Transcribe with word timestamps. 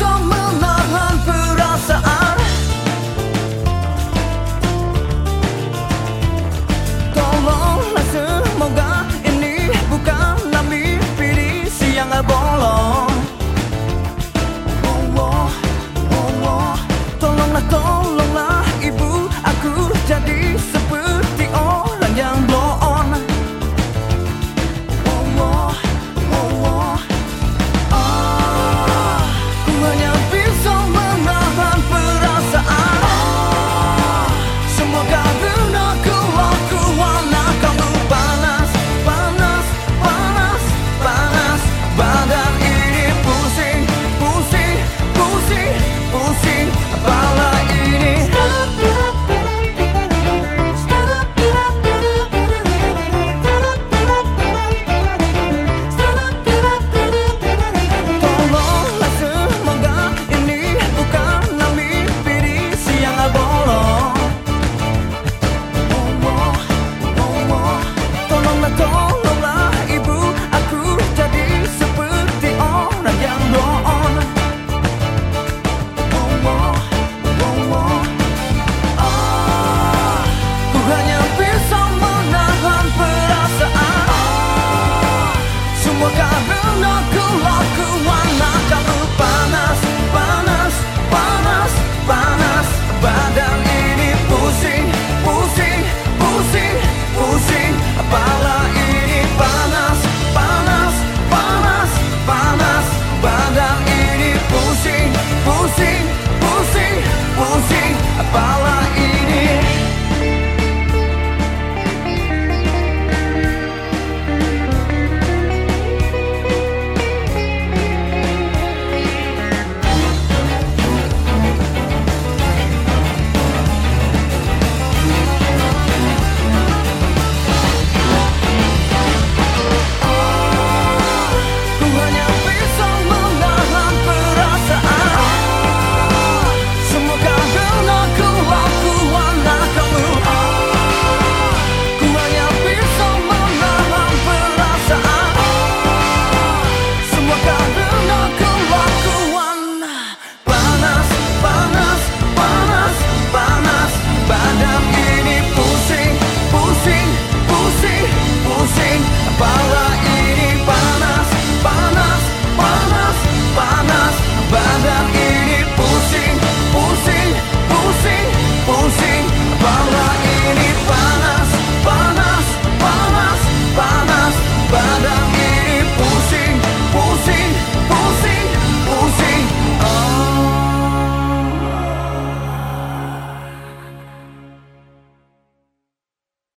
so 0.00 0.24
much. 0.24 0.39